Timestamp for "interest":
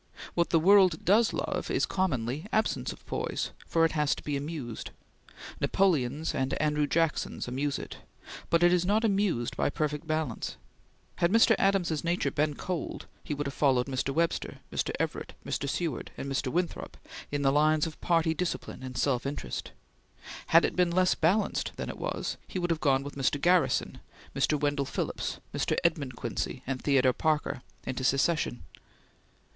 19.27-19.69